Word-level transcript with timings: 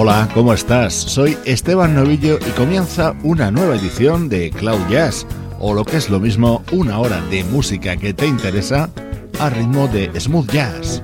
Hola, 0.00 0.28
¿cómo 0.32 0.54
estás? 0.54 0.94
Soy 0.94 1.36
Esteban 1.44 1.96
Novillo 1.96 2.38
y 2.38 2.50
comienza 2.52 3.16
una 3.24 3.50
nueva 3.50 3.74
edición 3.74 4.28
de 4.28 4.50
Cloud 4.50 4.78
Jazz, 4.88 5.26
o 5.58 5.74
lo 5.74 5.84
que 5.84 5.96
es 5.96 6.08
lo 6.08 6.20
mismo, 6.20 6.62
una 6.70 7.00
hora 7.00 7.20
de 7.22 7.42
música 7.42 7.96
que 7.96 8.14
te 8.14 8.28
interesa 8.28 8.90
a 9.40 9.50
ritmo 9.50 9.88
de 9.88 10.08
smooth 10.20 10.52
jazz. 10.52 11.02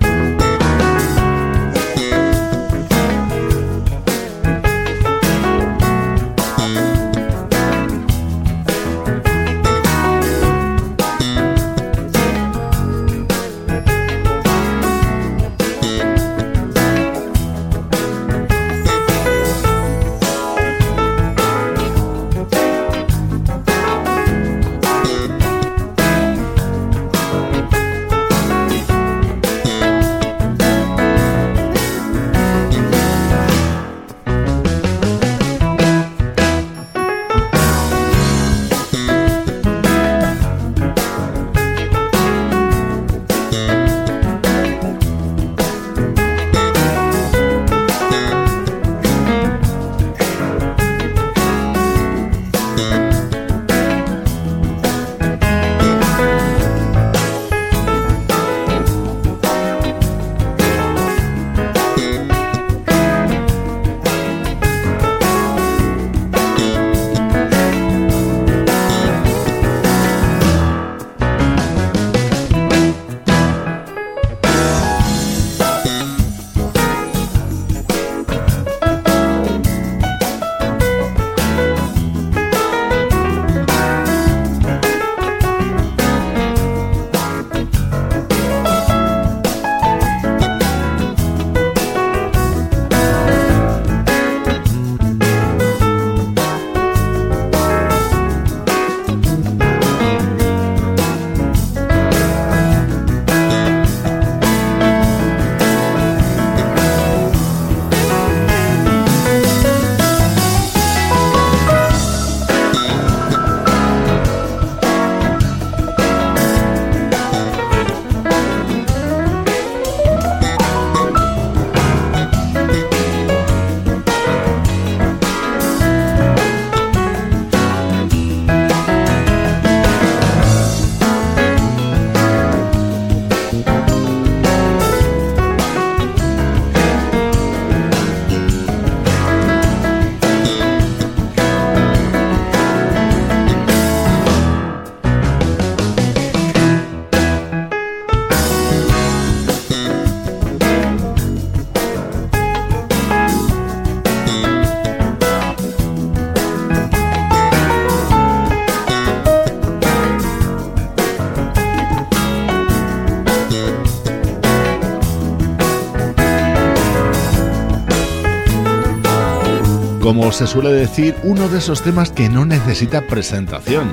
Como 170.15 170.31
se 170.31 170.47
suele 170.47 170.71
decir, 170.71 171.17
uno 171.25 171.49
de 171.49 171.59
esos 171.59 171.83
temas 171.83 172.13
que 172.13 172.29
no 172.29 172.45
necesita 172.45 173.05
presentación. 173.09 173.93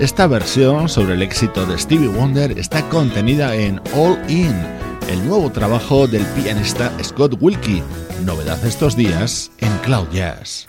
Esta 0.00 0.26
versión 0.26 0.90
sobre 0.90 1.14
el 1.14 1.22
éxito 1.22 1.64
de 1.64 1.78
Stevie 1.78 2.08
Wonder 2.08 2.58
está 2.58 2.86
contenida 2.90 3.54
en 3.54 3.80
All 3.94 4.18
In, 4.28 4.54
el 5.08 5.26
nuevo 5.26 5.50
trabajo 5.50 6.06
del 6.06 6.26
pianista 6.26 6.92
Scott 7.02 7.38
Wilkie, 7.40 7.82
novedad 8.22 8.62
estos 8.66 8.96
días 8.96 9.50
en 9.60 9.74
Cloud 9.78 10.08
Jazz. 10.12 10.66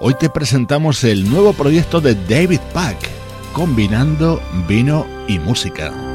Hoy 0.00 0.14
te 0.20 0.28
presentamos 0.28 1.02
el 1.02 1.30
nuevo 1.30 1.54
proyecto 1.54 2.02
de 2.02 2.14
David 2.28 2.60
Pack, 2.74 2.98
combinando 3.54 4.38
vino 4.68 5.06
y 5.28 5.38
música. 5.38 6.13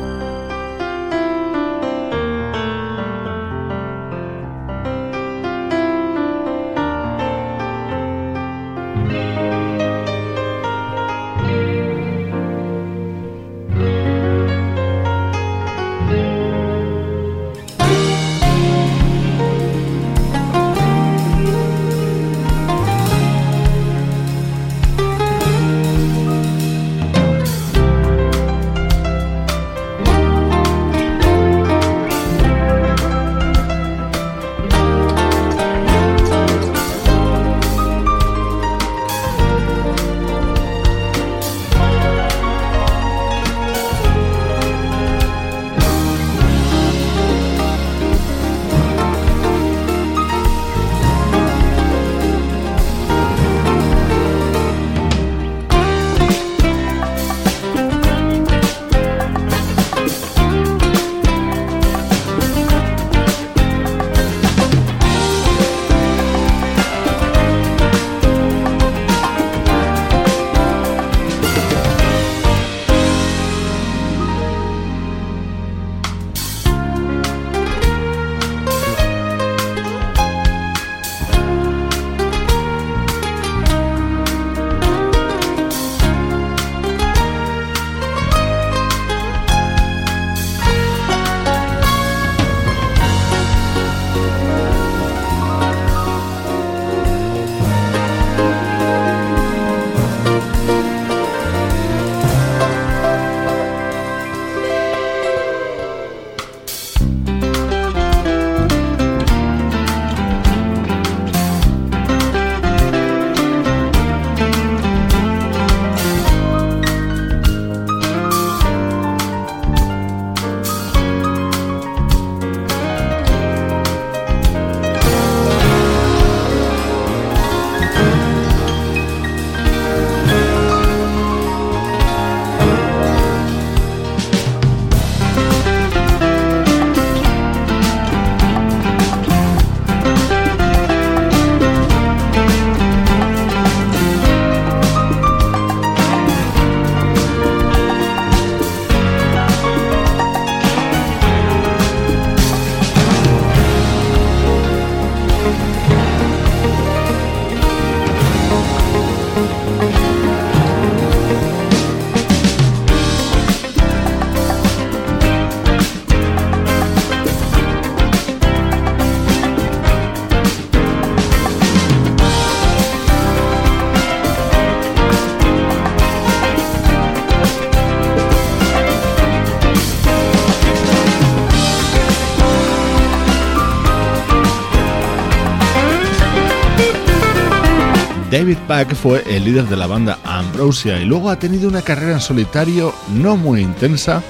David 188.32 188.58
Pack 188.68 188.94
fue 188.94 189.24
el 189.28 189.44
líder 189.44 189.66
de 189.66 189.76
la 189.76 189.88
banda 189.88 190.20
Ambrosia 190.24 191.02
y 191.02 191.06
luego 191.06 191.32
ha 191.32 191.40
tenido 191.40 191.68
una 191.68 191.82
carrera 191.82 192.14
en 192.14 192.20
solitario 192.20 192.94
no 193.16 193.36
muy 193.36 193.62
intensa, 193.62 194.22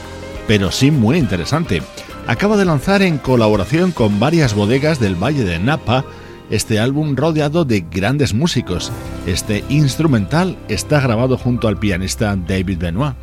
pero 0.48 0.72
sí 0.72 0.90
muy 0.90 1.18
interesante. 1.18 1.82
Acaba 2.26 2.56
de 2.56 2.64
lanzar 2.64 3.02
en 3.02 3.18
colaboración 3.18 3.92
con 3.92 4.18
varias 4.18 4.54
bodegas 4.54 5.02
del 5.02 5.22
Valle 5.22 5.44
de 5.44 5.60
Napa 5.60 6.06
este 6.50 6.80
álbum 6.80 7.18
rodeado 7.18 7.66
de 7.66 7.82
grandes 7.92 8.34
músicos. 8.34 8.90
Este 9.28 9.66
instrumental 9.68 10.58
está 10.70 11.02
grabado 11.02 11.38
junto 11.38 11.68
al 11.68 11.78
pianista 11.78 12.38
David 12.38 12.78
Benoit 12.80 13.16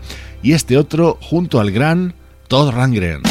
y 0.42 0.52
este 0.52 0.76
otro 0.76 1.18
junto 1.22 1.58
al 1.58 1.70
gran 1.70 2.14
Todd 2.48 2.70
Rangren. 2.70 3.22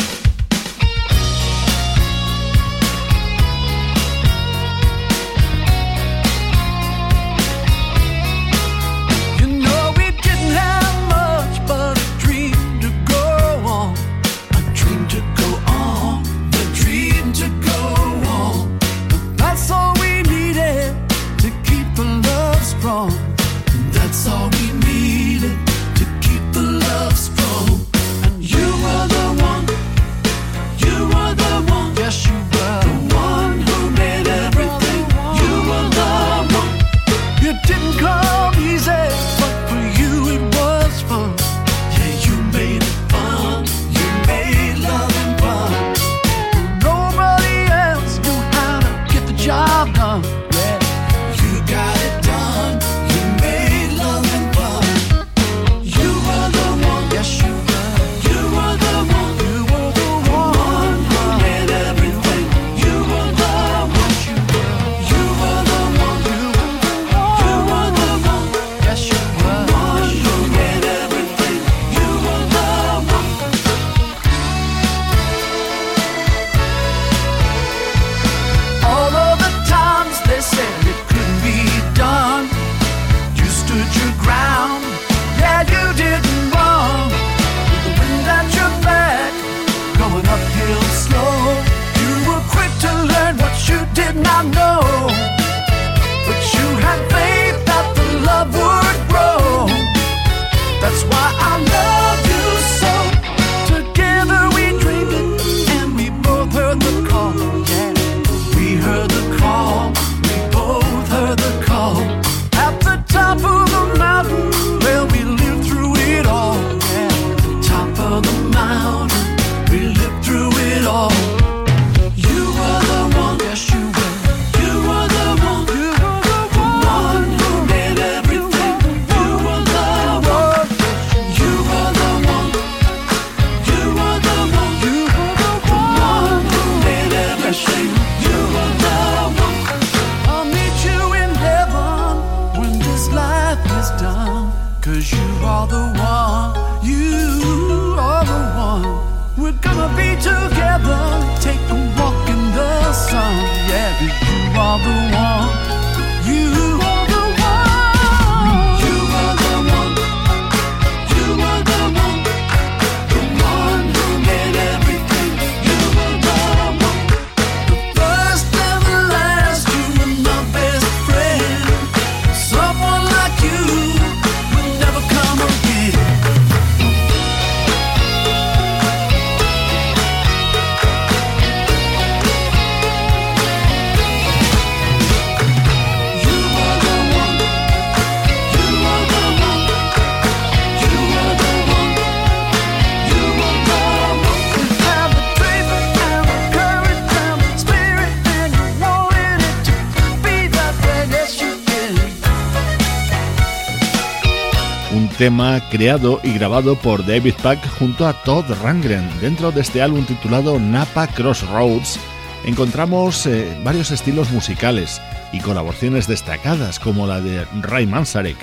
Creado 205.72 206.20
y 206.24 206.34
grabado 206.34 206.76
por 206.76 207.04
David 207.04 207.34
Pack 207.42 207.68
junto 207.80 208.08
a 208.08 208.14
Todd 208.24 208.46
Rangren. 208.62 209.10
Dentro 209.22 209.52
de 209.52 209.62
este 209.62 209.82
álbum 209.82 210.06
titulado 210.06 210.60
Napa 210.60 211.08
Crossroads 211.08 212.00
encontramos 212.46 213.26
eh, 213.26 213.58
varios 213.64 213.90
estilos 213.90 214.30
musicales 214.30 215.02
y 215.34 215.40
colaboraciones 215.40 216.08
destacadas 216.08 216.80
como 216.80 217.08
la 217.08 217.22
de 217.22 217.44
Ray 217.62 217.88
Manzarek, 217.88 218.38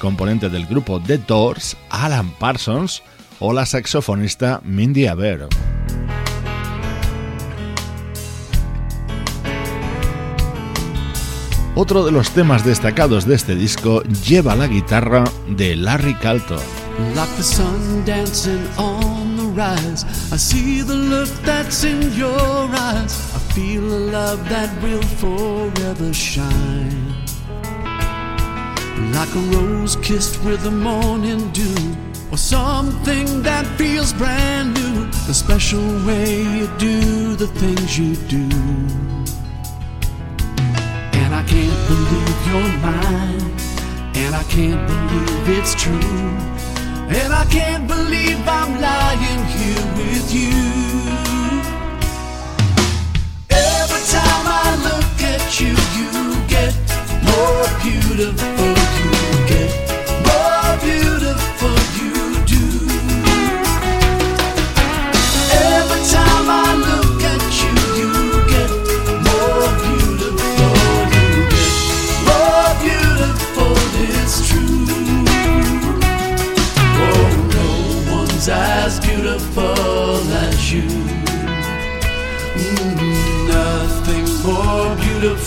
componente 0.00 0.48
del 0.48 0.66
grupo 0.66 1.00
The 1.00 1.18
Doors, 1.18 1.76
Alan 1.88 2.30
Parsons 2.30 3.04
o 3.38 3.52
la 3.52 3.64
saxofonista 3.64 4.60
Mindy 4.64 5.06
Aber. 5.06 5.48
Otro 11.76 12.04
de 12.04 12.12
los 12.12 12.30
temas 12.30 12.64
destacados 12.64 13.26
de 13.26 13.34
este 13.34 13.56
disco 13.56 14.02
lleva 14.24 14.54
la 14.54 14.68
guitarra 14.68 15.24
de 15.48 15.74
Larry 15.74 16.14
Calton. 16.14 16.60
Like 17.16 17.34
the 17.36 17.42
sun 17.42 18.04
dancing 18.04 18.64
on 18.78 19.36
the 19.36 19.42
rise, 19.42 20.04
I 20.32 20.38
see 20.38 20.82
the 20.82 20.94
look 20.94 21.28
that's 21.44 21.82
in 21.82 22.12
your 22.16 22.68
eyes. 22.70 23.34
I 23.34 23.40
feel 23.52 23.82
a 23.82 24.02
love 24.12 24.48
that 24.50 24.70
will 24.84 25.02
forever 25.18 26.14
shine. 26.14 27.12
Like 29.12 29.34
a 29.34 29.40
rose 29.56 29.96
kissed 29.96 30.44
with 30.44 30.62
the 30.62 30.70
morning 30.70 31.50
dew, 31.50 31.96
or 32.30 32.38
something 32.38 33.42
that 33.42 33.66
feels 33.76 34.12
brand 34.12 34.74
new. 34.74 35.06
The 35.26 35.34
special 35.34 35.82
way 36.06 36.42
you 36.56 36.68
do 36.78 37.34
the 37.34 37.48
things 37.48 37.98
you 37.98 38.14
do. 38.28 38.48
Can't 41.46 41.88
believe 41.88 42.46
you're 42.48 42.72
mine, 42.78 43.40
and 44.16 44.34
I 44.34 44.42
can't 44.48 44.86
believe 44.88 45.58
it's 45.58 45.74
true, 45.74 45.92
and 47.08 47.32
I 47.32 47.44
can't 47.50 47.86
believe 47.86 48.40
I'm 48.48 48.80
lying 48.80 49.44
here 49.54 49.86
with 49.96 50.34
you. 50.34 50.50
Every 53.50 54.02
time 54.16 54.46
I 54.46 54.68
look 54.88 55.22
at 55.22 55.60
you, 55.60 55.74
you 55.98 56.10
get 56.48 56.74
more 57.22 57.66
beautiful 57.82 58.73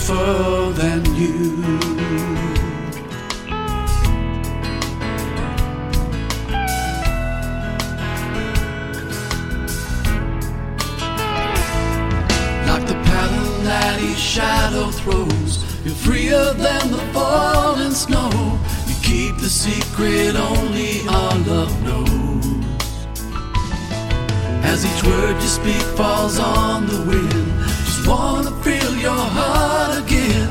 beautiful 0.08 0.72
than 0.72 1.04
you. 1.16 1.56
Like 12.66 12.86
the 12.86 12.94
pattern 13.04 13.64
that 13.64 14.00
each 14.00 14.16
shadow 14.18 14.90
throws, 14.90 15.64
you're 15.84 15.94
freer 15.94 16.52
than 16.54 16.90
the 16.90 16.98
falling 17.12 17.92
snow. 17.92 18.30
You 18.86 18.94
keep 19.02 19.36
the 19.36 19.50
secret 19.50 20.36
only 20.36 21.06
our 21.08 21.38
love 21.38 21.82
knows. 21.82 22.08
As 24.64 24.84
each 24.84 25.04
word 25.04 25.34
you 25.34 25.48
speak 25.48 25.82
falls 25.96 26.38
on 26.38 26.86
the 26.86 27.02
wind, 27.02 27.67
wanna 28.08 28.50
feel 28.62 28.96
your 28.96 29.22
heart 29.36 29.98
again, 30.02 30.48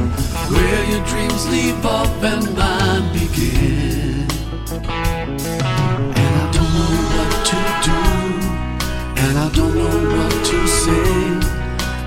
where 0.53 0.83
your 0.91 1.03
dreams 1.05 1.43
leave 1.49 1.83
off 1.85 2.23
and 2.23 2.45
mine 2.55 3.11
begin. 3.13 4.27
And 6.21 6.33
I 6.43 6.45
don't 6.55 6.71
know 6.77 6.95
what 7.15 7.33
to 7.49 7.59
do, 7.87 8.01
and 9.23 9.33
I 9.45 9.49
don't 9.57 9.75
know 9.81 9.97
what 10.15 10.33
to 10.49 10.57
say. 10.67 11.09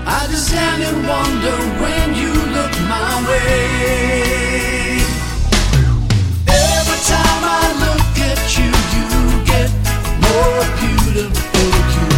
I 0.05 0.27
just 0.31 0.47
stand 0.47 0.81
and 0.83 0.99
wonder 1.07 1.57
when 1.81 2.07
you 2.21 2.33
look 2.55 2.73
my 2.93 3.11
way. 3.27 5.03
Every 6.47 6.99
time 7.13 7.43
I 7.59 7.65
look 7.85 8.13
at 8.31 8.41
you, 8.57 8.71
you 8.95 9.07
get 9.51 9.69
more 10.25 10.63
beautiful. 10.81 11.69
You 11.95 12.10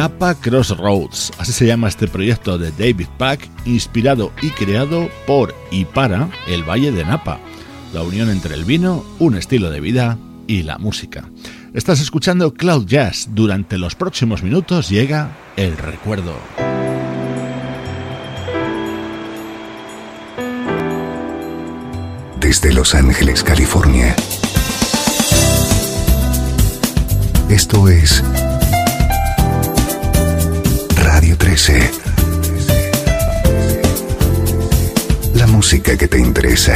Napa 0.00 0.34
Crossroads, 0.34 1.30
así 1.36 1.52
se 1.52 1.66
llama 1.66 1.86
este 1.86 2.08
proyecto 2.08 2.56
de 2.56 2.70
David 2.70 3.08
Pack, 3.18 3.46
inspirado 3.66 4.32
y 4.40 4.48
creado 4.48 5.10
por 5.26 5.54
y 5.70 5.84
para 5.84 6.30
el 6.48 6.64
Valle 6.64 6.90
de 6.90 7.04
Napa, 7.04 7.38
la 7.92 8.02
unión 8.02 8.30
entre 8.30 8.54
el 8.54 8.64
vino, 8.64 9.04
un 9.18 9.36
estilo 9.36 9.68
de 9.68 9.78
vida 9.80 10.16
y 10.46 10.62
la 10.62 10.78
música. 10.78 11.28
Estás 11.74 12.00
escuchando 12.00 12.54
Cloud 12.54 12.86
Jazz, 12.86 13.28
durante 13.32 13.76
los 13.76 13.94
próximos 13.94 14.42
minutos 14.42 14.88
llega 14.88 15.36
el 15.58 15.76
recuerdo. 15.76 16.32
Desde 22.40 22.72
Los 22.72 22.94
Ángeles, 22.94 23.44
California. 23.44 24.16
Esto 27.50 27.86
es 27.90 28.24
13. 31.40 31.90
La 35.34 35.46
música 35.46 35.96
que 35.96 36.06
te 36.06 36.18
interesa. 36.18 36.74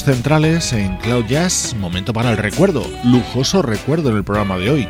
Centrales 0.00 0.72
en 0.72 0.96
Cloud 0.96 1.26
Jazz, 1.26 1.76
momento 1.78 2.14
para 2.14 2.30
el 2.30 2.38
recuerdo, 2.38 2.82
lujoso 3.04 3.60
recuerdo 3.60 4.08
en 4.08 4.16
el 4.16 4.24
programa 4.24 4.56
de 4.56 4.70
hoy. 4.70 4.88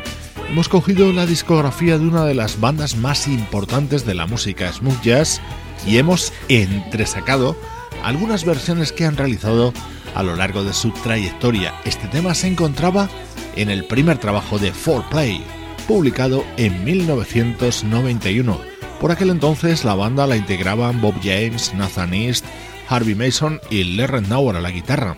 Hemos 0.49 0.69
cogido 0.69 1.12
la 1.12 1.27
discografía 1.27 1.99
de 1.99 2.07
una 2.07 2.25
de 2.25 2.35
las 2.35 2.61
bandas 2.61 2.95
más 2.97 3.27
importantes 3.27 4.07
de 4.07 4.15
la 4.15 4.27
música 4.27 4.73
smooth 4.73 5.03
jazz 5.03 5.41
y 5.85 5.99
hemos 5.99 6.33
entresacado 6.49 7.57
algunas 8.05 8.45
versiones 8.45 8.93
que 8.93 9.05
han 9.05 9.17
realizado 9.17 9.73
a 10.15 10.23
lo 10.23 10.37
largo 10.37 10.62
de 10.62 10.73
su 10.73 10.93
trayectoria. 10.93 11.75
Este 11.85 12.07
tema 12.07 12.35
se 12.35 12.47
encontraba 12.47 13.09
en 13.57 13.71
el 13.71 13.85
primer 13.85 14.19
trabajo 14.19 14.61
de 14.61 14.73
4Play, 14.73 15.43
publicado 15.88 16.45
en 16.57 16.85
1991. 16.85 18.61
Por 19.01 19.11
aquel 19.11 19.31
entonces 19.31 19.85
la 19.85 19.95
banda 19.95 20.29
la 20.29 20.37
integraban 20.37 21.01
Bob 21.01 21.15
James, 21.25 21.75
Nathan 21.75 22.15
East, 22.15 22.45
Harvey 22.92 23.14
Mason 23.14 23.59
y 23.70 23.85
Larry 23.85 24.20
Nauer 24.20 24.57
a 24.57 24.61
la 24.61 24.70
guitarra. 24.70 25.16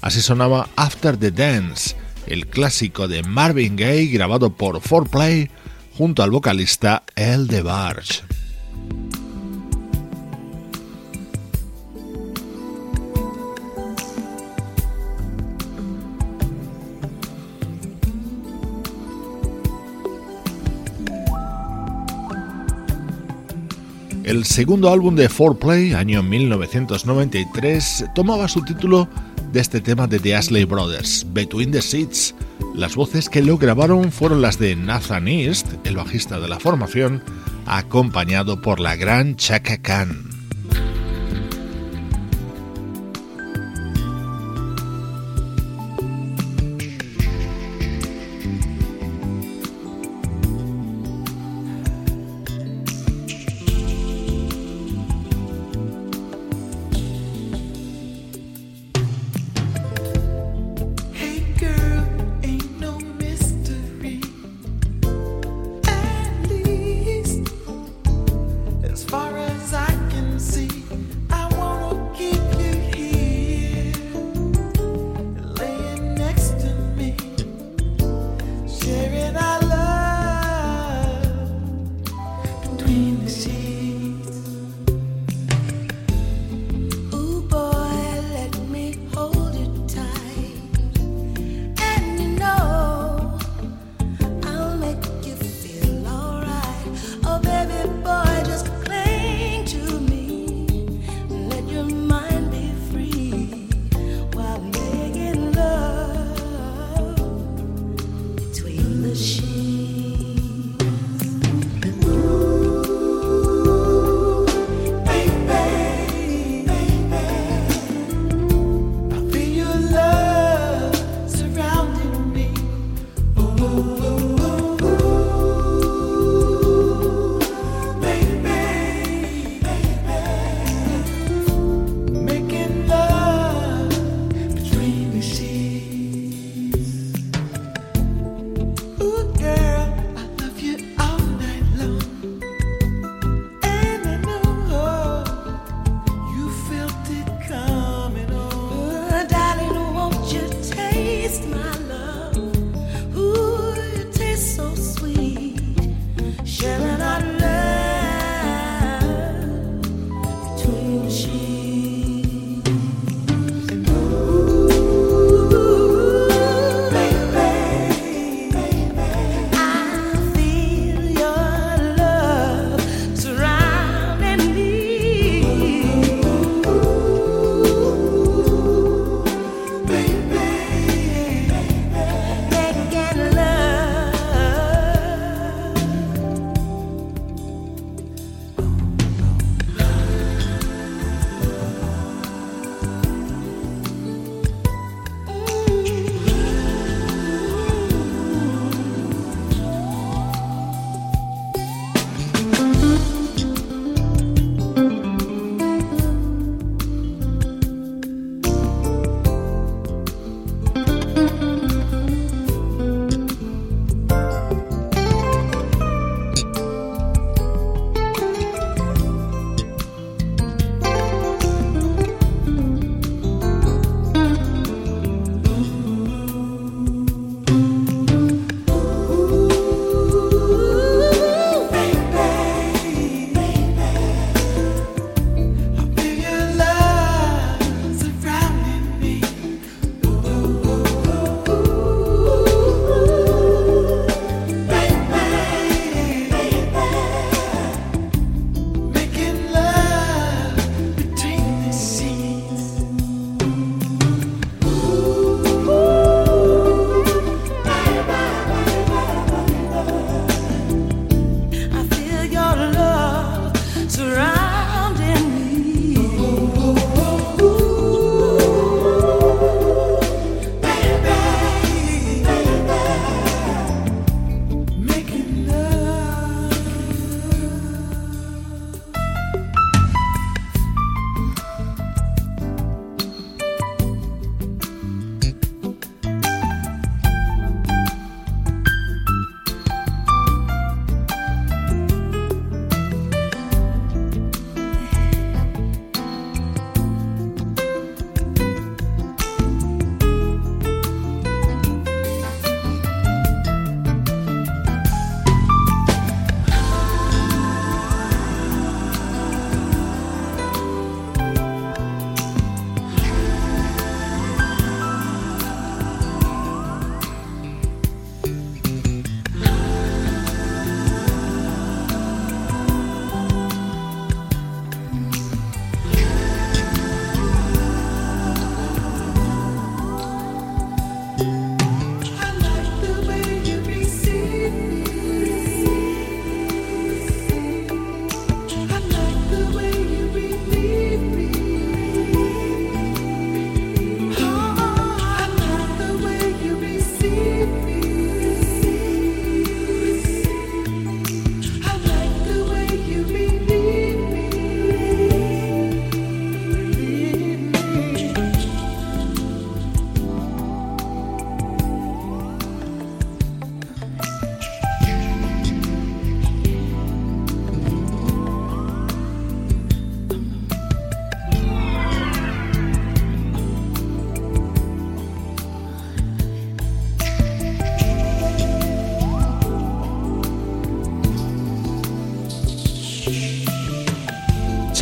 Así 0.00 0.20
sonaba 0.20 0.68
After 0.74 1.16
the 1.16 1.30
Dance, 1.30 1.94
el 2.26 2.48
clásico 2.48 3.06
de 3.06 3.22
Marvin 3.22 3.76
Gaye 3.76 4.06
grabado 4.06 4.50
por 4.50 4.80
4Play 4.80 5.48
junto 5.96 6.24
al 6.24 6.32
vocalista 6.32 7.04
El 7.14 7.46
DeBarge. 7.46 8.31
El 24.24 24.44
segundo 24.44 24.92
álbum 24.92 25.16
de 25.16 25.28
4Play, 25.28 25.96
año 25.96 26.22
1993, 26.22 28.04
tomaba 28.14 28.46
su 28.46 28.62
título 28.62 29.08
de 29.52 29.60
este 29.60 29.80
tema 29.80 30.06
de 30.06 30.20
The 30.20 30.36
Ashley 30.36 30.64
Brothers, 30.64 31.26
Between 31.32 31.72
the 31.72 31.82
Seats. 31.82 32.32
Las 32.72 32.94
voces 32.94 33.28
que 33.28 33.42
lo 33.42 33.58
grabaron 33.58 34.12
fueron 34.12 34.40
las 34.40 34.60
de 34.60 34.76
Nathan 34.76 35.26
East, 35.26 35.66
el 35.82 35.96
bajista 35.96 36.38
de 36.38 36.48
la 36.48 36.60
formación, 36.60 37.20
acompañado 37.66 38.62
por 38.62 38.78
la 38.78 38.94
gran 38.94 39.34
Chaka 39.34 39.78
Khan. 39.78 40.41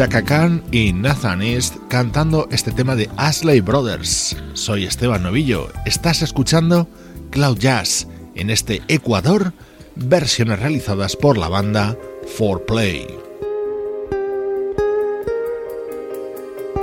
Chaka 0.00 0.22
Khan 0.22 0.62
y 0.72 0.94
Nathan 0.94 1.42
East 1.42 1.76
cantando 1.90 2.48
este 2.50 2.72
tema 2.72 2.96
de 2.96 3.10
Ashley 3.18 3.60
Brothers. 3.60 4.34
Soy 4.54 4.86
Esteban 4.86 5.22
Novillo, 5.22 5.68
estás 5.84 6.22
escuchando 6.22 6.88
Cloud 7.30 7.58
Jazz 7.58 8.06
en 8.40 8.50
este 8.50 8.82
Ecuador, 8.88 9.52
versiones 9.94 10.58
realizadas 10.58 11.14
por 11.14 11.38
la 11.38 11.48
banda 11.48 11.96
4Play. 12.38 13.06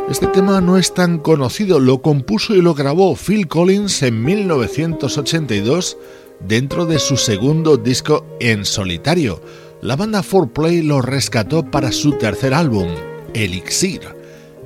Este 0.09 0.27
tema 0.27 0.61
no 0.61 0.77
es 0.77 0.93
tan 0.93 1.17
conocido, 1.17 1.81
lo 1.81 2.01
compuso 2.01 2.55
y 2.55 2.61
lo 2.61 2.73
grabó 2.73 3.15
Phil 3.15 3.47
Collins 3.47 4.03
en 4.03 4.23
1982 4.23 5.97
dentro 6.39 6.85
de 6.85 6.99
su 6.99 7.17
segundo 7.17 7.75
disco 7.75 8.25
en 8.39 8.63
solitario 8.63 9.41
la 9.81 9.95
banda 9.95 10.23
4Play 10.23 10.83
lo 10.83 11.01
rescató 11.01 11.63
para 11.69 11.91
su 11.91 12.13
tercer 12.13 12.53
álbum, 12.53 12.87
Elixir. 13.35 14.01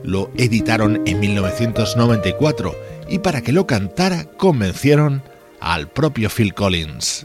Lo 0.03 0.31
editaron 0.37 1.01
en 1.05 1.19
1994 1.19 2.75
y 3.09 3.19
para 3.19 3.41
que 3.41 3.51
lo 3.51 3.67
cantara 3.67 4.23
convencieron 4.37 5.21
al 5.61 5.87
propio 5.87 6.29
Phil 6.29 6.53
Collins. 6.53 7.23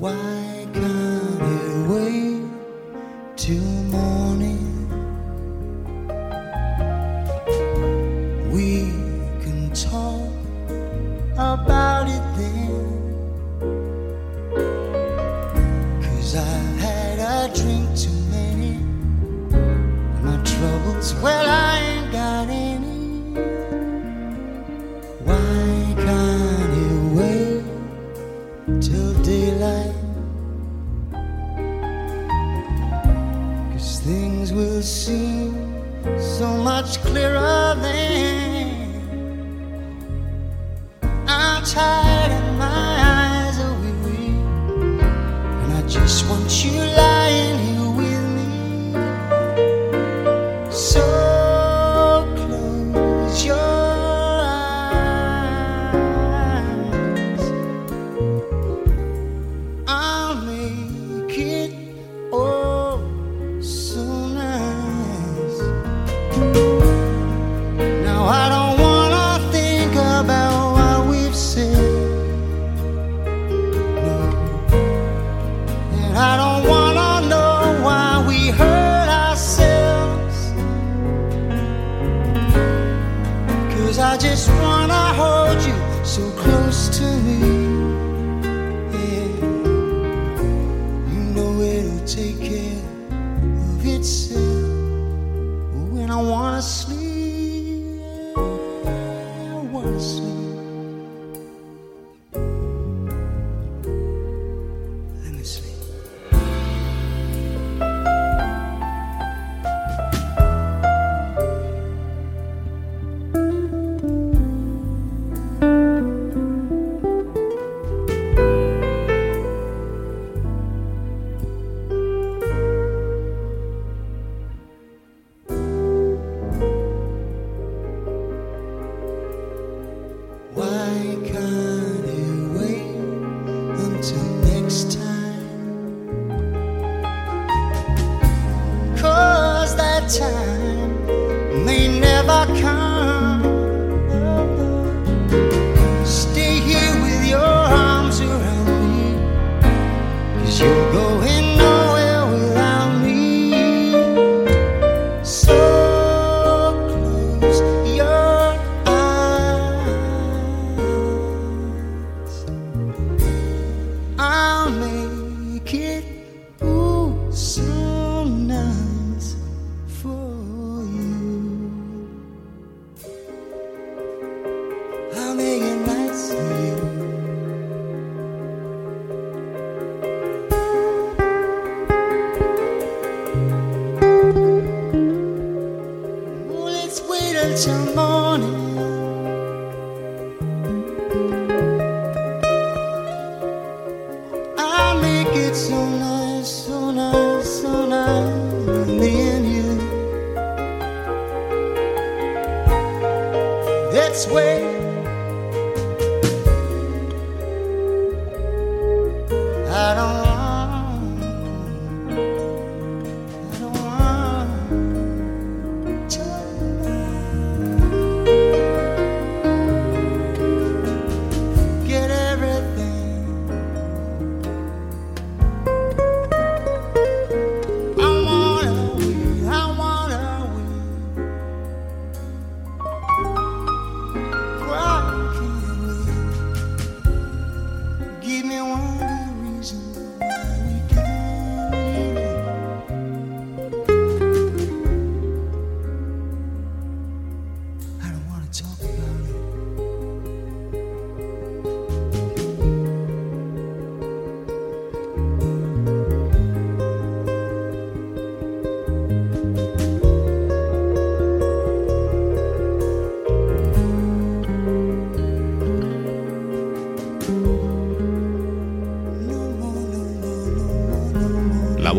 about 11.36 12.08
it 12.08 12.24
then. 12.36 12.86
Cause 16.02 16.36
I 16.36 16.58
had 16.84 17.18
a 17.18 17.54
drink 17.54 17.86
too 17.96 18.18
many. 18.30 18.74
My 20.22 20.36
troubles, 20.44 21.14
well, 21.22 21.46
I 21.48 21.78
ain't 21.80 22.12
got 22.12 22.48
it. 22.50 22.65
Daylight? 29.46 29.94
Cause 33.72 34.00
things 34.00 34.52
will 34.52 34.82
seem 34.82 35.54
so 36.18 36.56
much 36.56 37.00
clearer 37.02 37.74
then. 37.80 38.96
I'm 41.28 41.62
tired 41.64 42.32
and 42.38 42.58
my 42.58 42.92
eyes 43.14 43.58
are 43.60 43.76
weary, 43.82 44.34
and 45.62 45.72
I 45.74 45.82
just 45.86 46.28
want 46.28 46.64
you 46.64 46.72
lying 46.80 47.15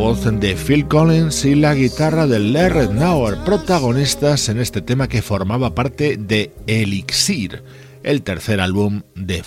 voz 0.07 0.39
de 0.39 0.55
Phil 0.55 0.87
Collins 0.87 1.43
y 1.43 1.53
la 1.53 1.75
guitarra 1.75 2.27
de 2.27 2.39
Larry 2.39 2.87
Nauer, 2.87 3.43
protagonistas 3.43 4.47
en 4.47 4.57
este 4.57 4.81
tema 4.81 5.09
que 5.09 5.21
formaba 5.21 5.75
parte 5.75 6.15
de 6.15 6.53
Elixir, 6.65 7.61
el 8.03 8.21
tercer 8.21 8.61
álbum 8.61 9.01
de 9.15 9.43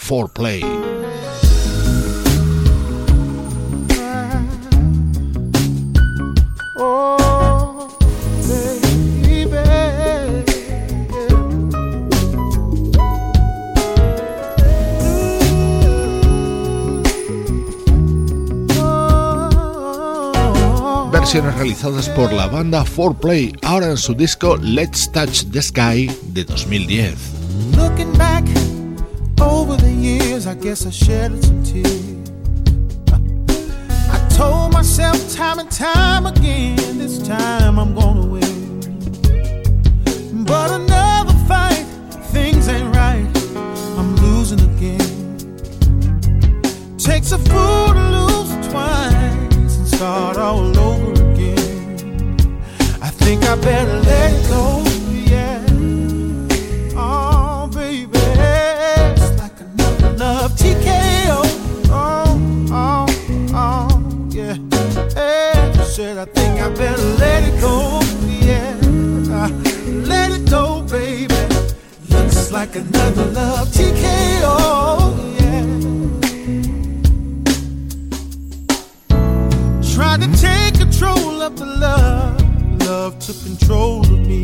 4Play. 21.38 21.52
realizadas 21.52 22.08
por 22.08 22.32
la 22.32 22.48
banda 22.48 22.84
4Play, 22.84 23.56
ahora 23.62 23.86
en 23.86 23.96
su 23.96 24.14
disco 24.14 24.56
Let's 24.56 25.10
Touch 25.12 25.44
the 25.52 25.62
Sky 25.62 26.10
de 26.32 26.44
2010. 26.44 27.14
Looking 27.76 28.12
back 28.18 28.44
over 29.40 29.76
the 29.76 29.92
years, 29.92 30.48
I 30.48 30.54
guess 30.54 30.84
I 30.86 30.90
shed 30.90 31.40
some 31.44 31.62
tears. 31.62 32.02
I 34.10 34.18
told 34.36 34.72
myself 34.72 35.16
time 35.32 35.60
and 35.60 35.70
time 35.70 36.26
again, 36.26 36.98
this 36.98 37.18
time 37.20 37.78
I'm 37.78 37.94
gonna 37.94 38.26
win. 38.26 38.80
But 40.44 40.72
another 40.72 41.34
fight, 41.46 41.86
things 42.32 42.66
ain't 42.66 42.92
right, 42.92 43.28
I'm 43.96 44.16
losing 44.16 44.60
again. 44.60 44.98
Takes 46.98 47.30
a 47.30 47.38
fool 47.38 47.94
to 47.94 48.02
lose 48.10 48.68
twice 48.68 49.76
and 49.76 49.86
start 49.86 50.36
all 50.36 50.76
over 50.76 51.19
think 53.30 53.44
I 53.44 53.54
better 53.54 54.00
let 54.00 54.32
it 54.32 54.48
go. 54.48 54.82
Yeah. 55.30 55.64
Oh, 56.96 57.70
baby. 57.72 58.10
It's 58.12 59.30
like 59.38 59.60
another 59.60 60.10
love 60.16 60.50
TKO. 60.60 61.40
Oh, 61.90 62.26
oh, 62.72 63.06
oh, 63.54 63.86
yeah. 64.30 64.56
Hey, 65.14 65.84
said 65.84 66.18
I 66.18 66.24
think 66.24 66.60
I 66.60 66.70
better 66.70 67.08
let 67.22 67.44
it 67.44 67.60
go. 67.60 68.00
Yeah. 68.48 68.74
Uh, 69.38 69.48
let 70.12 70.32
it 70.32 70.50
go, 70.50 70.82
baby. 70.90 71.32
Looks 72.08 72.50
like 72.50 72.74
another 72.74 73.26
love 73.26 73.68
TKO. 73.68 74.54
Yeah. 75.38 75.66
Trying 79.94 80.20
to 80.22 80.30
take 80.36 80.74
control 80.74 81.42
of 81.42 81.56
the 81.56 81.66
love 81.66 82.29
love 82.90 83.16
took 83.20 83.40
control 83.44 84.00
of 84.00 84.18
me. 84.26 84.42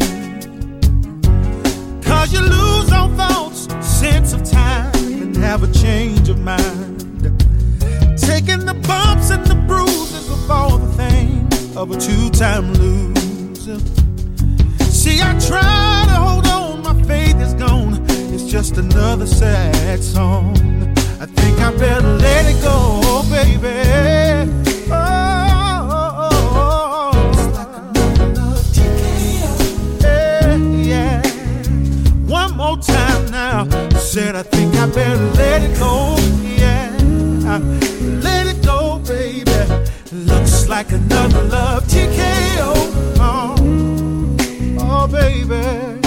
Cause 2.08 2.32
you 2.32 2.40
lose 2.40 2.92
all 2.92 3.08
thoughts, 3.16 3.60
sense 3.84 4.32
of 4.32 4.48
time, 4.48 4.94
and 5.22 5.36
have 5.38 5.64
a 5.64 5.72
change 5.72 6.28
of 6.28 6.38
mind. 6.38 7.00
Taking 8.30 8.62
the 8.70 8.78
bumps 8.86 9.30
and 9.30 9.44
the 9.46 9.56
bruises 9.66 10.30
of 10.30 10.48
all 10.48 10.78
the 10.78 10.92
things 10.92 11.76
of 11.76 11.90
a 11.90 11.96
two 11.98 12.30
time 12.30 12.72
loser. 12.74 13.80
See, 15.00 15.18
I 15.20 15.32
try 15.50 16.04
to 16.10 16.16
hold 16.26 16.46
on, 16.46 16.82
my 16.84 17.02
faith 17.02 17.40
is 17.40 17.54
gone. 17.54 17.94
It's 18.32 18.44
just 18.44 18.76
another 18.76 19.26
sad 19.26 20.04
song. 20.04 20.54
I 21.20 21.26
think 21.26 21.58
I 21.58 21.76
better 21.76 22.12
let 22.26 22.44
it 22.52 22.62
go, 22.62 23.24
baby. 23.28 24.65
Better 34.94 35.16
let 35.34 35.62
it 35.62 35.78
go. 35.78 36.16
Yeah, 36.56 36.90
let 38.22 38.46
it 38.46 38.64
go, 38.64 38.98
baby. 39.00 39.50
Looks 40.12 40.68
like 40.68 40.92
another 40.92 41.42
love 41.42 41.84
TKO. 41.84 42.72
Oh, 43.18 43.56
oh 44.80 45.06
baby. 45.08 46.05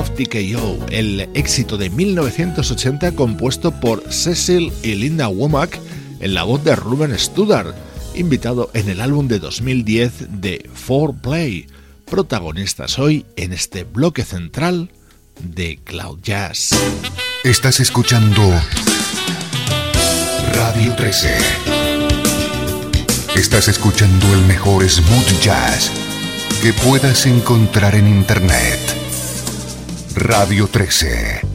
TKO, 0.00 0.86
el 0.88 1.28
éxito 1.34 1.76
de 1.76 1.90
1980 1.90 3.12
compuesto 3.12 3.72
por 3.72 4.10
Cecil 4.10 4.72
y 4.82 4.94
Linda 4.94 5.28
Womack 5.28 5.78
en 6.20 6.32
la 6.32 6.44
voz 6.44 6.64
de 6.64 6.74
Ruben 6.74 7.18
Studdard, 7.18 7.74
invitado 8.14 8.70
en 8.72 8.88
el 8.88 9.02
álbum 9.02 9.28
de 9.28 9.38
2010 9.38 10.40
de 10.40 10.66
4Play, 10.88 11.66
protagonistas 12.06 12.98
hoy 12.98 13.26
en 13.36 13.52
este 13.52 13.84
bloque 13.84 14.24
central 14.24 14.90
de 15.42 15.78
Cloud 15.84 16.20
Jazz. 16.22 16.70
Estás 17.44 17.78
escuchando 17.80 18.40
Radio 20.54 20.94
13. 20.96 21.36
Estás 23.36 23.68
escuchando 23.68 24.26
el 24.32 24.40
mejor 24.46 24.88
smooth 24.88 25.42
jazz 25.42 25.90
que 26.62 26.72
puedas 26.72 27.26
encontrar 27.26 27.94
en 27.94 28.08
Internet. 28.08 29.01
Radio 30.14 30.66
13. 30.68 31.51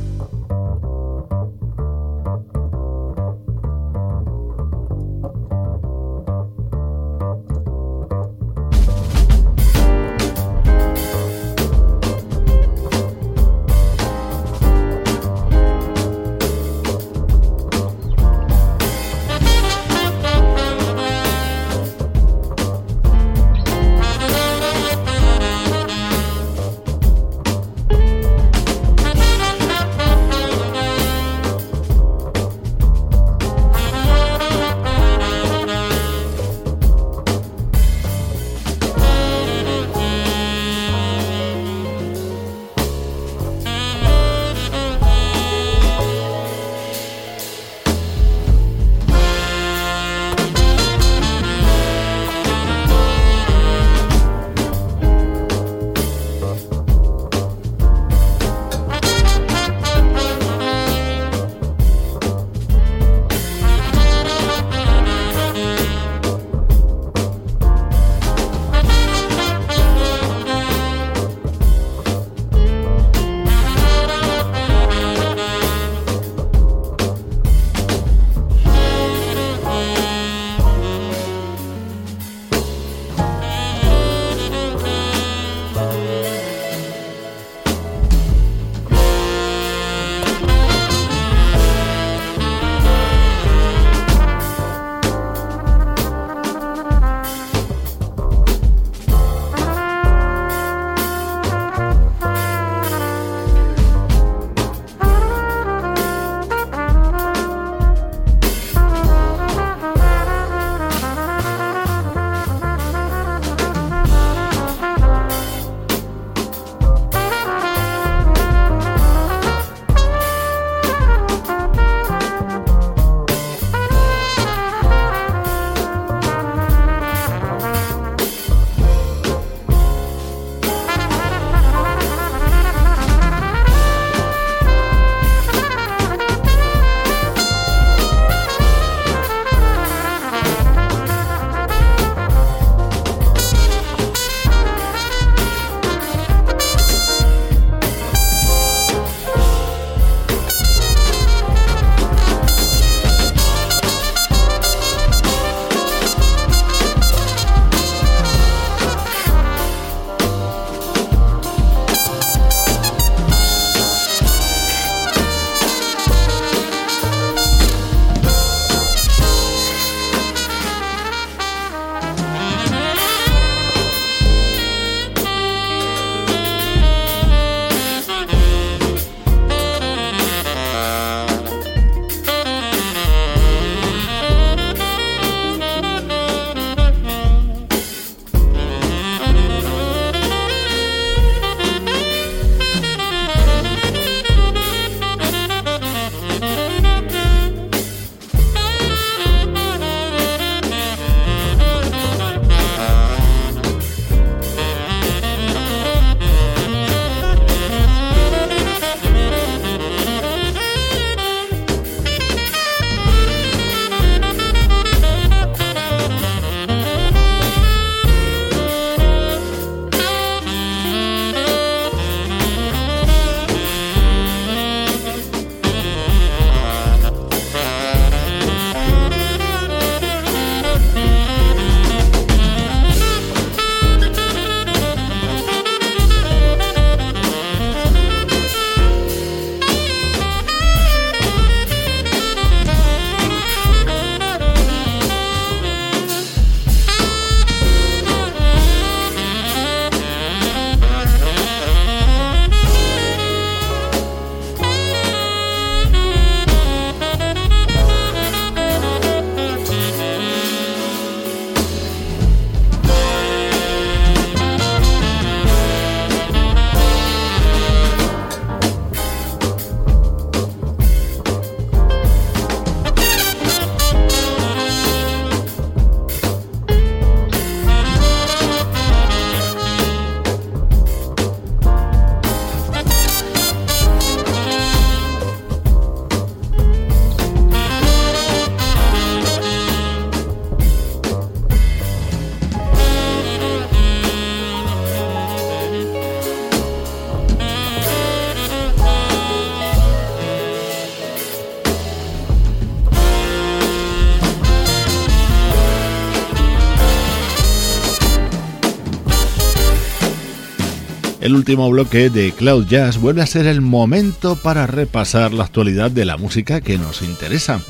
Último 311.48 311.70
bloque 311.70 312.10
de 312.10 312.34
Cloud 312.34 312.68
Jazz 312.68 312.98
vuelve 312.98 313.22
a 313.22 313.26
ser 313.26 313.48
el 313.48 313.62
momento 313.62 314.36
para 314.36 314.68
repasar 314.68 315.32
la 315.32 315.46
actualidad 315.46 315.90
de 315.90 316.04
la 316.04 316.18
música 316.18 316.60
que 316.60 316.78
nos 316.78 317.02
interesa. 317.02 317.62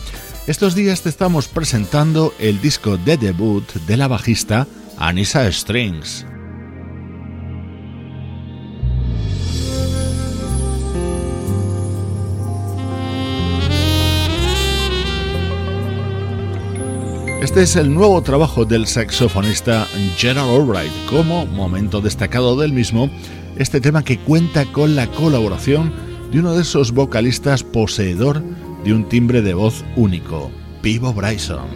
Estos 0.47 0.73
días 0.73 1.03
te 1.03 1.09
estamos 1.09 1.47
presentando 1.47 2.33
el 2.39 2.59
disco 2.59 2.97
de 2.97 3.17
debut 3.17 3.71
de 3.85 3.97
la 3.97 4.07
bajista 4.07 4.65
Anissa 4.97 5.51
Strings. 5.51 6.25
Este 17.43 17.61
es 17.61 17.75
el 17.75 17.93
nuevo 17.93 18.21
trabajo 18.23 18.65
del 18.65 18.87
saxofonista 18.87 19.87
Gerald 20.17 20.49
Albright. 20.49 20.91
Como 21.07 21.45
momento 21.45 22.01
destacado 22.01 22.57
del 22.57 22.73
mismo, 22.73 23.11
este 23.59 23.81
tema 23.81 24.03
que 24.03 24.19
cuenta 24.19 24.65
con 24.71 24.95
la 24.95 25.07
colaboración 25.07 25.91
de 26.31 26.39
uno 26.39 26.53
de 26.53 26.61
esos 26.61 26.91
vocalistas 26.91 27.63
poseedor 27.63 28.41
de 28.83 28.93
un 28.93 29.07
timbre 29.09 29.41
de 29.41 29.53
voz 29.53 29.83
único, 29.95 30.51
Pivo 30.81 31.13
Bryson. 31.13 31.67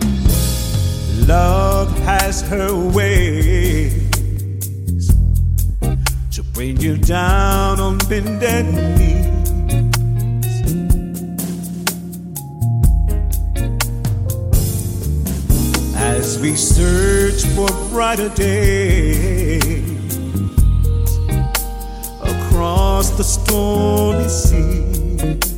Love 1.28 1.90
has 2.06 2.42
her. 2.50 2.72
As 15.96 16.40
we 16.40 16.56
search 16.56 17.46
for 17.56 17.68
across 23.02 23.18
the 23.18 23.24
stormy 23.24 24.30
sea. 24.30 25.51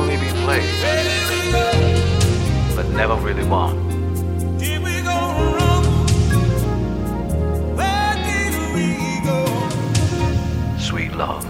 only 0.00 0.16
be 0.16 0.30
played, 0.44 0.64
but 2.74 2.88
never 2.90 3.14
really 3.16 3.44
won. 3.44 3.76
Sweet 10.78 11.12
love. 11.12 11.44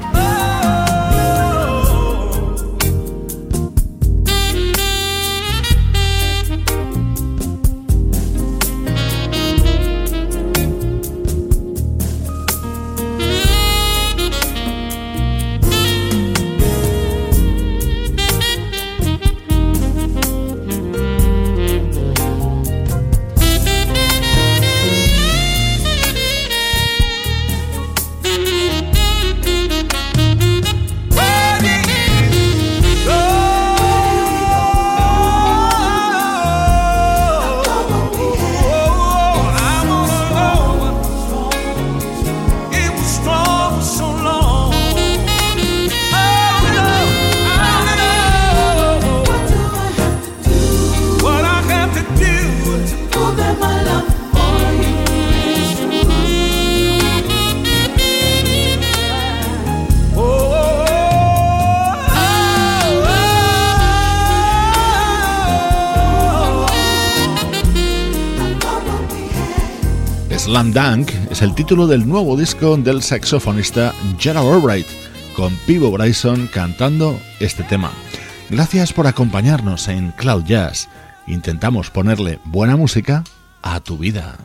Dunk 70.69 71.11
es 71.31 71.41
el 71.41 71.55
título 71.55 71.87
del 71.87 72.07
nuevo 72.07 72.37
disco 72.37 72.77
del 72.77 73.03
saxofonista 73.03 73.95
Gerald 74.19 74.47
Albright, 74.47 74.87
con 75.35 75.57
Pivo 75.67 75.91
Bryson 75.91 76.49
cantando 76.53 77.19
este 77.41 77.63
tema. 77.63 77.91
Gracias 78.51 78.93
por 78.93 79.07
acompañarnos 79.07 79.89
en 79.89 80.11
Cloud 80.13 80.45
Jazz. 80.45 80.91
Intentamos 81.27 81.91
ponerle 81.91 82.41
buena 82.45 82.77
música 82.77 83.25
a 83.63 83.81
tu 83.81 83.97
vida. 83.97 84.37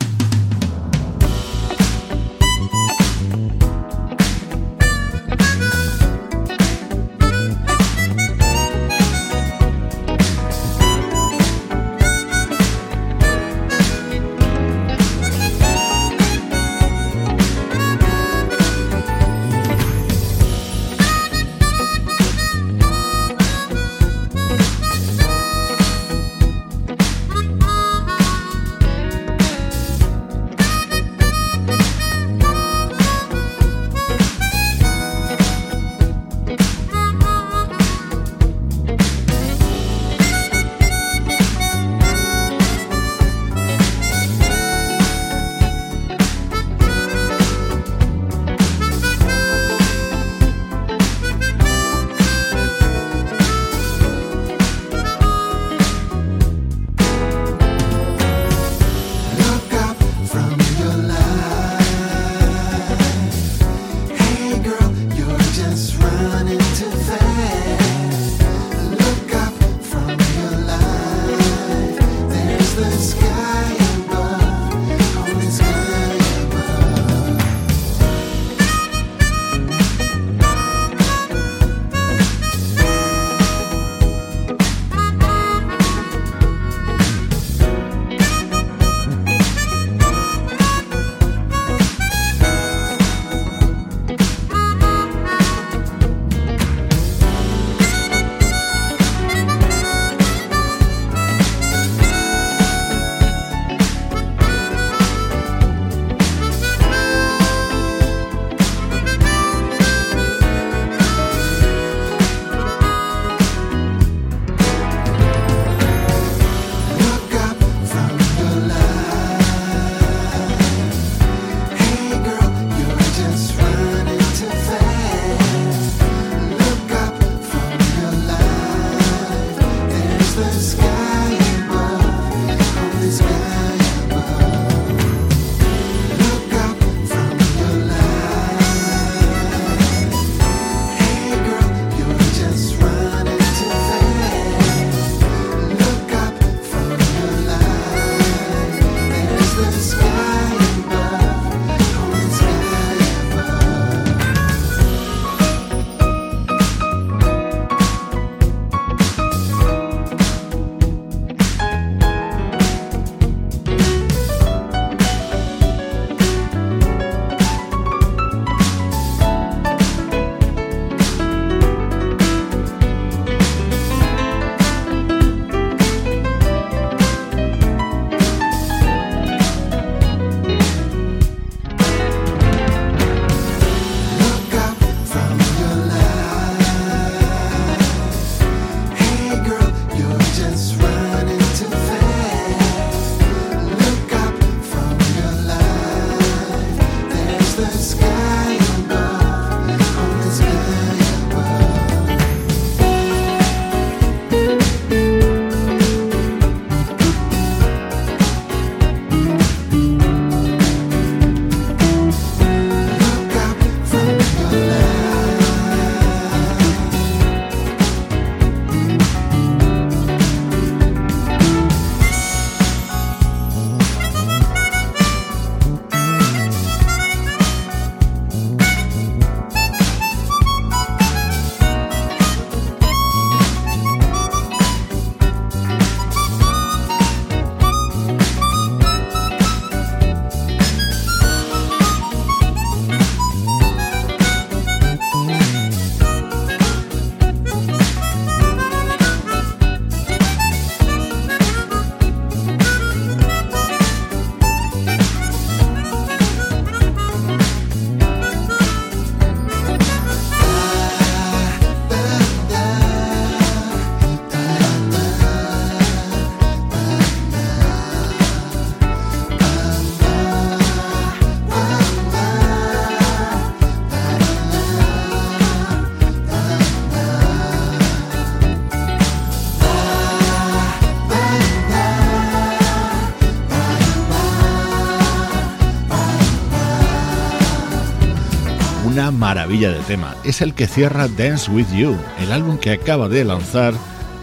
Maravilla 289.35 289.69
de 289.69 289.81
tema. 289.81 290.15
Es 290.23 290.39
el 290.39 290.53
que 290.53 290.65
cierra 290.65 291.09
Dance 291.09 291.51
With 291.51 291.67
You, 291.75 291.93
el 292.21 292.31
álbum 292.31 292.57
que 292.57 292.71
acaba 292.71 293.09
de 293.09 293.25
lanzar 293.25 293.73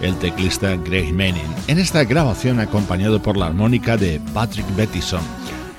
el 0.00 0.16
teclista 0.16 0.74
Greg 0.76 1.12
Manning. 1.12 1.54
En 1.66 1.78
esta 1.78 2.02
grabación 2.04 2.60
acompañado 2.60 3.22
por 3.22 3.36
la 3.36 3.48
armónica 3.48 3.98
de 3.98 4.22
Patrick 4.32 4.64
Bettison. 4.74 5.20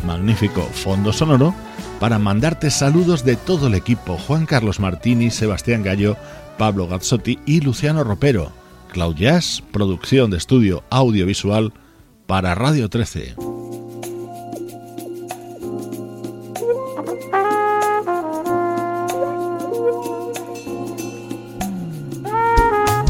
Magnífico 0.05 0.61
fondo 0.61 1.11
sonoro 1.11 1.55
para 1.99 2.19
mandarte 2.19 2.69
saludos 2.69 3.25
de 3.25 3.35
todo 3.35 3.65
el 3.65 3.73
equipo, 3.73 4.19
Juan 4.19 4.45
Carlos 4.45 4.79
Martini, 4.79 5.31
Sebastián 5.31 5.81
Gallo, 5.81 6.15
Pablo 6.59 6.87
Gazzotti 6.87 7.39
y 7.47 7.61
Luciano 7.61 8.03
Ropero. 8.03 8.51
Cloud 8.91 9.15
Jazz, 9.15 9.63
producción 9.71 10.29
de 10.29 10.37
estudio 10.37 10.83
audiovisual 10.91 11.73
para 12.27 12.53
Radio 12.53 12.87
13. 12.87 13.52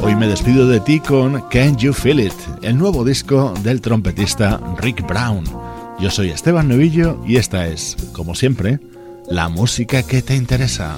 Hoy 0.04 0.18
me 0.18 0.28
despido 0.28 0.68
de 0.68 0.82
ti 0.82 1.00
con 1.00 1.40
Can 1.50 1.78
You 1.78 1.94
Feel 1.94 2.20
It, 2.20 2.34
el 2.62 2.78
nuevo 2.78 3.06
disco 3.06 3.54
del 3.64 3.80
trompetista 3.80 4.60
Rick 4.80 5.08
Brown. 5.08 5.46
Yo 5.98 6.12
soy 6.12 6.30
Esteban 6.30 6.68
Novillo 6.68 7.24
y 7.26 7.38
esta 7.38 7.68
es, 7.68 7.96
como 8.12 8.36
siempre, 8.36 8.82
la 9.30 9.48
música 9.48 10.04
que 10.04 10.22
te 10.22 10.36
interesa. 10.36 10.98